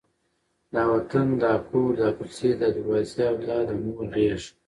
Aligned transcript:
دا 0.73 0.83
وطن، 0.91 1.27
دا 1.43 1.53
کور، 1.67 1.91
دا 2.01 2.09
کوڅې، 2.17 2.49
دا 2.61 2.67
دروازې، 2.75 3.27
دا 3.47 3.57
د 3.67 3.69
مور 3.83 4.03
غېږ، 4.13 4.41